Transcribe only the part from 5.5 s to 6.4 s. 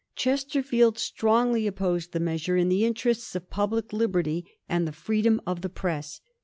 the press.